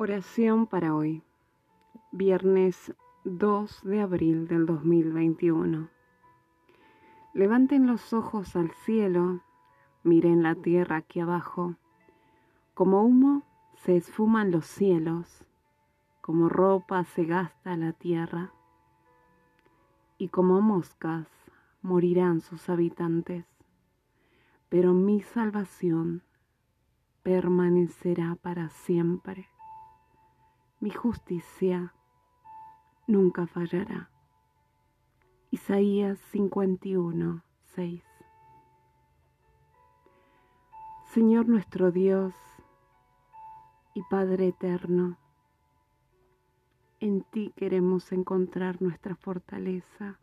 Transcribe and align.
Oración 0.00 0.68
para 0.68 0.94
hoy, 0.94 1.24
viernes 2.12 2.94
2 3.24 3.82
de 3.82 4.00
abril 4.00 4.46
del 4.46 4.64
2021. 4.64 5.88
Levanten 7.34 7.88
los 7.88 8.12
ojos 8.12 8.54
al 8.54 8.70
cielo, 8.84 9.42
miren 10.04 10.44
la 10.44 10.54
tierra 10.54 10.98
aquí 10.98 11.18
abajo. 11.18 11.74
Como 12.74 13.02
humo 13.02 13.42
se 13.74 13.96
esfuman 13.96 14.52
los 14.52 14.66
cielos, 14.66 15.44
como 16.20 16.48
ropa 16.48 17.02
se 17.02 17.24
gasta 17.24 17.76
la 17.76 17.92
tierra, 17.92 18.52
y 20.16 20.28
como 20.28 20.60
moscas 20.60 21.26
morirán 21.82 22.40
sus 22.40 22.68
habitantes. 22.68 23.46
Pero 24.68 24.92
mi 24.92 25.22
salvación 25.22 26.22
permanecerá 27.24 28.36
para 28.40 28.68
siempre 28.68 29.48
mi 30.80 30.90
justicia 30.90 31.92
nunca 33.08 33.48
fallará. 33.48 34.10
Isaías 35.50 36.20
51, 36.30 37.42
6. 37.74 38.04
Señor 41.06 41.48
nuestro 41.48 41.90
Dios 41.90 42.34
y 43.94 44.02
Padre 44.02 44.48
eterno, 44.48 45.18
en 47.00 47.22
ti 47.22 47.52
queremos 47.56 48.12
encontrar 48.12 48.80
nuestra 48.80 49.16
fortaleza. 49.16 50.20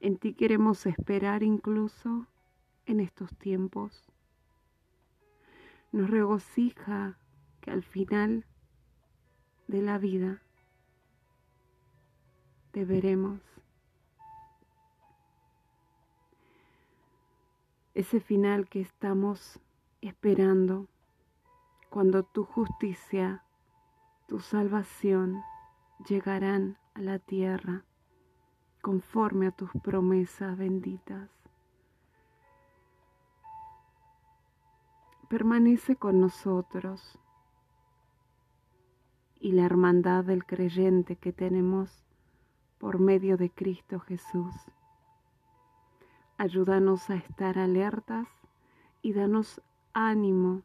En 0.00 0.16
ti 0.18 0.34
queremos 0.34 0.84
esperar 0.86 1.44
incluso 1.44 2.26
en 2.86 2.98
estos 2.98 3.36
tiempos. 3.36 4.10
Nos 5.92 6.10
regocija 6.10 7.18
que 7.60 7.70
al 7.70 7.82
final 7.82 8.44
de 9.66 9.82
la 9.82 9.98
vida 9.98 10.40
te 12.72 12.84
veremos. 12.84 13.40
Ese 17.94 18.20
final 18.20 18.68
que 18.68 18.80
estamos 18.80 19.60
esperando 20.00 20.86
cuando 21.90 22.22
tu 22.22 22.44
justicia, 22.44 23.42
tu 24.28 24.40
salvación 24.40 25.42
llegarán 26.08 26.78
a 26.94 27.00
la 27.00 27.18
tierra 27.18 27.84
conforme 28.80 29.48
a 29.48 29.50
tus 29.50 29.70
promesas 29.82 30.56
benditas. 30.56 31.30
Permanece 35.28 35.96
con 35.96 36.20
nosotros 36.20 37.18
y 39.40 39.52
la 39.52 39.64
hermandad 39.64 40.24
del 40.24 40.44
creyente 40.44 41.16
que 41.16 41.32
tenemos 41.32 42.04
por 42.78 42.98
medio 42.98 43.36
de 43.36 43.50
Cristo 43.50 44.00
Jesús. 44.00 44.54
Ayúdanos 46.36 47.10
a 47.10 47.16
estar 47.16 47.58
alertas 47.58 48.28
y 49.02 49.12
danos 49.12 49.60
ánimo 49.92 50.62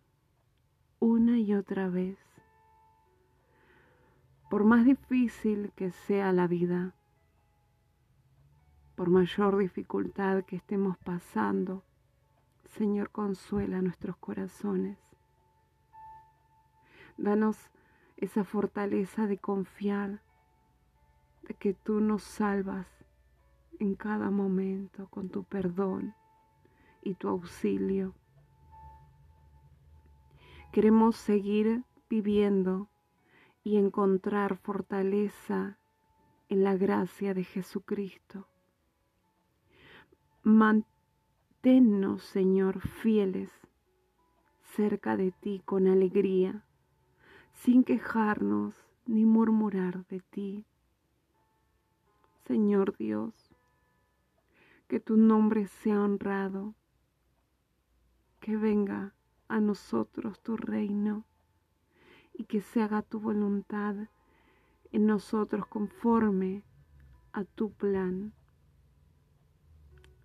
una 1.00 1.40
y 1.40 1.54
otra 1.54 1.90
vez. 1.90 2.18
Por 4.50 4.64
más 4.64 4.86
difícil 4.86 5.72
que 5.76 5.92
sea 5.92 6.32
la 6.32 6.48
vida, 6.48 6.94
por 8.96 9.10
mayor 9.10 9.58
dificultad 9.58 10.44
que 10.44 10.56
estemos 10.56 10.98
pasando, 11.00 11.84
Señor, 12.78 13.10
consuela 13.10 13.82
nuestros 13.82 14.16
corazones. 14.18 14.98
Danos 17.18 17.58
esa 18.24 18.46
fortaleza 18.46 19.28
de 19.28 19.38
confiar 19.38 20.22
de 21.42 21.56
que 21.56 21.74
tú 21.74 22.00
nos 22.00 22.24
salvas 22.24 22.88
en 23.80 23.96
cada 23.96 24.32
momento 24.32 25.10
con 25.10 25.28
tu 25.28 25.44
perdón 25.44 26.16
y 27.02 27.16
tu 27.16 27.28
auxilio. 27.28 28.16
Queremos 30.72 31.18
seguir 31.18 31.84
viviendo 32.10 32.88
y 33.62 33.76
encontrar 33.76 34.56
fortaleza 34.56 35.78
en 36.48 36.64
la 36.64 36.78
gracia 36.78 37.34
de 37.34 37.44
Jesucristo. 37.44 38.48
Manténnos, 40.44 42.24
Señor, 42.24 42.80
fieles 42.80 43.52
cerca 44.62 45.18
de 45.18 45.32
ti 45.32 45.62
con 45.66 45.88
alegría 45.88 46.64
sin 47.54 47.84
quejarnos 47.84 48.76
ni 49.06 49.26
murmurar 49.26 50.06
de 50.08 50.20
ti. 50.20 50.66
Señor 52.46 52.98
Dios, 52.98 53.34
que 54.88 55.00
tu 55.00 55.16
nombre 55.16 55.68
sea 55.68 56.02
honrado, 56.02 56.76
que 58.40 58.58
venga 58.58 59.14
a 59.48 59.60
nosotros 59.60 60.42
tu 60.42 60.58
reino 60.58 61.26
y 62.34 62.46
que 62.46 62.62
se 62.62 62.82
haga 62.82 63.02
tu 63.02 63.20
voluntad 63.20 63.96
en 64.92 65.06
nosotros 65.06 65.66
conforme 65.68 66.64
a 67.32 67.46
tu 67.46 67.72
plan 67.72 68.34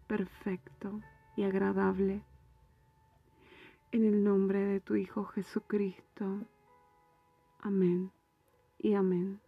perfecto 0.06 1.00
y 1.36 1.44
agradable. 1.44 2.24
En 3.92 4.04
el 4.04 4.24
nombre 4.24 4.64
de 4.64 4.80
tu 4.80 4.96
Hijo 4.96 5.24
Jesucristo. 5.24 6.46
Amén 7.60 8.12
y 8.78 8.94
amén. 8.94 9.40